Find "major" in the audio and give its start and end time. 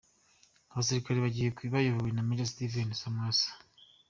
2.27-2.47